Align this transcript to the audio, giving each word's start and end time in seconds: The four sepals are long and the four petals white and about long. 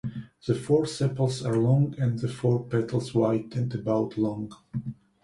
The 0.47 0.55
four 0.55 0.87
sepals 0.87 1.45
are 1.45 1.55
long 1.59 1.93
and 1.99 2.17
the 2.17 2.27
four 2.27 2.63
petals 2.65 3.13
white 3.13 3.55
and 3.55 3.71
about 3.75 4.17
long. 4.17 4.51